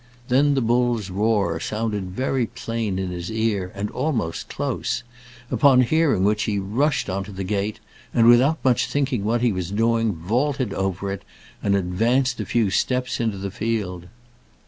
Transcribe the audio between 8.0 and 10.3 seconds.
and, without much thinking what he was doing,